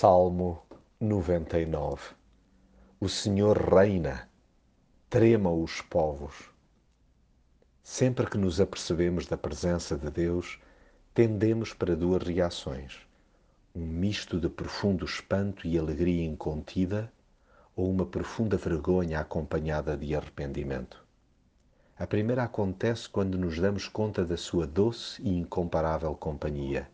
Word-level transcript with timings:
Salmo 0.00 0.62
99 0.98 2.14
O 2.98 3.06
Senhor 3.06 3.58
reina, 3.58 4.30
tremam 5.10 5.62
os 5.62 5.82
povos. 5.82 6.48
Sempre 7.82 8.24
que 8.24 8.38
nos 8.38 8.62
apercebemos 8.62 9.26
da 9.26 9.36
presença 9.36 9.98
de 9.98 10.10
Deus, 10.10 10.58
tendemos 11.12 11.74
para 11.74 11.94
duas 11.94 12.22
reações: 12.22 13.06
um 13.74 13.84
misto 13.84 14.40
de 14.40 14.48
profundo 14.48 15.04
espanto 15.04 15.66
e 15.66 15.78
alegria 15.78 16.24
incontida, 16.24 17.12
ou 17.76 17.90
uma 17.90 18.06
profunda 18.06 18.56
vergonha 18.56 19.20
acompanhada 19.20 19.98
de 19.98 20.16
arrependimento. 20.16 21.04
A 21.98 22.06
primeira 22.06 22.44
acontece 22.44 23.06
quando 23.06 23.36
nos 23.36 23.58
damos 23.60 23.86
conta 23.86 24.24
da 24.24 24.38
sua 24.38 24.66
doce 24.66 25.20
e 25.20 25.28
incomparável 25.28 26.14
companhia. 26.14 26.90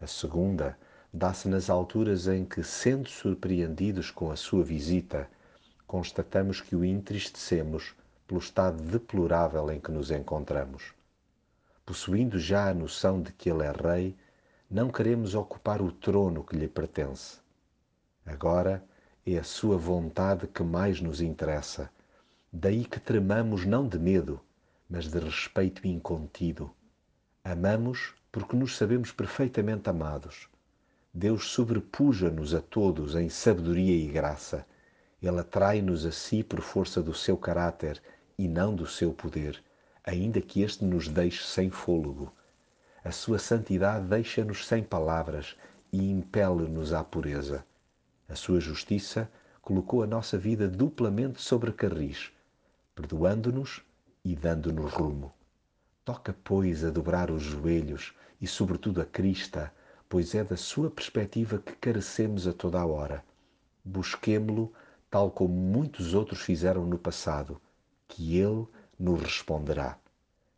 A 0.00 0.06
segunda 0.06 0.78
dá-se 1.12 1.46
nas 1.46 1.68
alturas 1.68 2.26
em 2.26 2.44
que, 2.44 2.64
sendo 2.64 3.08
surpreendidos 3.08 4.10
com 4.10 4.30
a 4.30 4.36
sua 4.36 4.64
visita, 4.64 5.28
constatamos 5.86 6.60
que 6.60 6.74
o 6.74 6.82
entristecemos 6.82 7.94
pelo 8.26 8.40
estado 8.40 8.82
deplorável 8.82 9.70
em 9.70 9.78
que 9.78 9.92
nos 9.92 10.10
encontramos. 10.10 10.94
Possuindo 11.84 12.38
já 12.38 12.70
a 12.70 12.74
noção 12.74 13.20
de 13.20 13.30
que 13.32 13.50
Ele 13.50 13.64
é 13.64 13.72
Rei, 13.72 14.16
não 14.70 14.88
queremos 14.88 15.34
ocupar 15.34 15.82
o 15.82 15.92
trono 15.92 16.42
que 16.42 16.56
lhe 16.56 16.68
pertence. 16.68 17.40
Agora 18.24 18.82
é 19.26 19.36
a 19.36 19.44
Sua 19.44 19.76
vontade 19.76 20.46
que 20.46 20.62
mais 20.62 21.02
nos 21.02 21.20
interessa. 21.20 21.90
Daí 22.50 22.86
que 22.86 22.98
tremamos 22.98 23.66
não 23.66 23.86
de 23.86 23.98
medo, 23.98 24.40
mas 24.88 25.08
de 25.08 25.18
respeito 25.18 25.86
incontido. 25.86 26.70
Amamos 27.44 28.14
porque 28.30 28.56
nos 28.56 28.76
sabemos 28.76 29.12
perfeitamente 29.12 29.90
amados 29.90 30.48
Deus 31.14 31.50
sobrepuja-nos 31.50 32.54
a 32.54 32.60
todos 32.62 33.14
em 33.14 33.28
sabedoria 33.28 33.94
e 33.94 34.08
graça. 34.08 34.66
Ele 35.20 35.40
atrai-nos 35.40 36.06
a 36.06 36.10
si 36.10 36.42
por 36.42 36.62
força 36.62 37.02
do 37.02 37.12
seu 37.12 37.36
caráter 37.36 38.00
e 38.38 38.48
não 38.48 38.74
do 38.74 38.86
seu 38.86 39.12
poder, 39.12 39.62
ainda 40.02 40.40
que 40.40 40.62
este 40.62 40.84
nos 40.86 41.08
deixe 41.08 41.44
sem 41.44 41.68
fôlego. 41.68 42.32
A 43.04 43.10
sua 43.10 43.38
santidade 43.38 44.06
deixa-nos 44.06 44.66
sem 44.66 44.82
palavras 44.82 45.54
e 45.92 46.10
impele-nos 46.10 46.94
à 46.94 47.04
pureza. 47.04 47.62
A 48.26 48.34
sua 48.34 48.58
justiça 48.58 49.30
colocou 49.60 50.02
a 50.02 50.06
nossa 50.06 50.38
vida 50.38 50.66
duplamente 50.66 51.42
sobre 51.42 51.72
carris, 51.72 52.32
perdoando-nos 52.94 53.82
e 54.24 54.34
dando-nos 54.34 54.92
rumo. 54.92 55.30
Toca, 56.04 56.34
pois, 56.42 56.82
a 56.84 56.90
dobrar 56.90 57.30
os 57.30 57.42
joelhos 57.42 58.14
e, 58.40 58.46
sobretudo, 58.46 59.00
a 59.00 59.04
crista 59.04 59.70
pois 60.12 60.34
é 60.34 60.44
da 60.44 60.58
sua 60.58 60.90
perspectiva 60.90 61.56
que 61.56 61.74
carecemos 61.74 62.46
a 62.46 62.52
toda 62.52 62.78
a 62.78 62.84
hora. 62.84 63.24
Busquemo-lo 63.82 64.70
tal 65.10 65.30
como 65.30 65.54
muitos 65.54 66.12
outros 66.12 66.42
fizeram 66.42 66.84
no 66.84 66.98
passado, 66.98 67.58
que 68.06 68.36
ele 68.38 68.66
nos 68.98 69.22
responderá. 69.22 69.98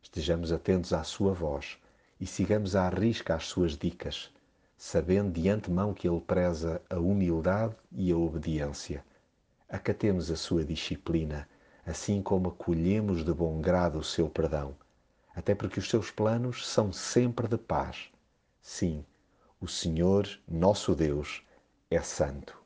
Estejamos 0.00 0.52
atentos 0.52 0.92
à 0.92 1.02
sua 1.02 1.32
voz 1.32 1.78
e 2.20 2.26
sigamos 2.26 2.76
à 2.76 2.88
risca 2.90 3.34
as 3.34 3.48
suas 3.48 3.76
dicas, 3.76 4.32
sabendo 4.78 5.32
de 5.32 5.48
antemão 5.48 5.92
que 5.92 6.08
ele 6.08 6.20
preza 6.20 6.80
a 6.88 7.00
humildade 7.00 7.74
e 7.90 8.12
a 8.12 8.16
obediência. 8.16 9.04
Acatemos 9.68 10.30
a 10.30 10.36
sua 10.36 10.64
disciplina, 10.64 11.48
assim 11.84 12.22
como 12.22 12.50
acolhemos 12.50 13.24
de 13.24 13.34
bom 13.34 13.60
grado 13.60 13.98
o 13.98 14.04
seu 14.04 14.30
perdão, 14.30 14.76
até 15.34 15.56
porque 15.56 15.80
os 15.80 15.90
seus 15.90 16.08
planos 16.08 16.64
são 16.68 16.92
sempre 16.92 17.48
de 17.48 17.58
paz. 17.58 18.12
Sim, 18.62 19.04
o 19.60 19.68
Senhor, 19.68 20.26
nosso 20.48 20.94
Deus, 20.94 21.42
é 21.90 22.00
santo. 22.00 22.59